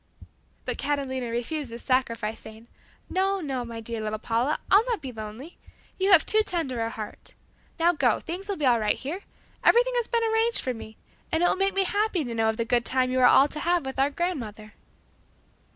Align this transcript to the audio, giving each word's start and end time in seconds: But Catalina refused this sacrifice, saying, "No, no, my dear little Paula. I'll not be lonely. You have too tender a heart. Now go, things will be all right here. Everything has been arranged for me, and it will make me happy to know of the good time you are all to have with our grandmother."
But 0.65 0.79
Catalina 0.79 1.29
refused 1.29 1.69
this 1.69 1.83
sacrifice, 1.83 2.39
saying, 2.39 2.65
"No, 3.07 3.39
no, 3.39 3.63
my 3.63 3.79
dear 3.79 4.01
little 4.01 4.17
Paula. 4.17 4.57
I'll 4.71 4.83
not 4.85 4.99
be 4.99 5.11
lonely. 5.11 5.59
You 5.99 6.11
have 6.11 6.25
too 6.25 6.41
tender 6.43 6.81
a 6.83 6.89
heart. 6.89 7.35
Now 7.79 7.93
go, 7.93 8.19
things 8.19 8.49
will 8.49 8.55
be 8.55 8.65
all 8.65 8.79
right 8.79 8.97
here. 8.97 9.19
Everything 9.63 9.93
has 9.97 10.07
been 10.07 10.23
arranged 10.23 10.59
for 10.61 10.73
me, 10.73 10.97
and 11.31 11.43
it 11.43 11.45
will 11.45 11.55
make 11.55 11.75
me 11.75 11.83
happy 11.83 12.23
to 12.23 12.33
know 12.33 12.49
of 12.49 12.57
the 12.57 12.65
good 12.65 12.83
time 12.83 13.11
you 13.11 13.19
are 13.19 13.25
all 13.25 13.47
to 13.49 13.59
have 13.59 13.85
with 13.85 13.99
our 13.99 14.09
grandmother." 14.09 14.73